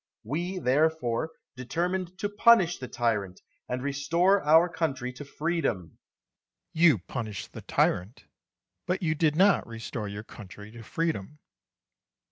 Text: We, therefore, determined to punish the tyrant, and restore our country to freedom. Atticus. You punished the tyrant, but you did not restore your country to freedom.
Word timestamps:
We, 0.23 0.57
therefore, 0.57 1.29
determined 1.55 2.17
to 2.17 2.27
punish 2.29 2.79
the 2.79 2.87
tyrant, 2.87 3.39
and 3.69 3.83
restore 3.83 4.41
our 4.41 4.67
country 4.67 5.13
to 5.13 5.23
freedom. 5.23 5.77
Atticus. 5.77 6.81
You 6.81 6.97
punished 7.07 7.51
the 7.53 7.61
tyrant, 7.61 8.25
but 8.87 9.03
you 9.03 9.13
did 9.13 9.35
not 9.35 9.67
restore 9.67 10.07
your 10.07 10.23
country 10.23 10.71
to 10.71 10.81
freedom. 10.81 11.37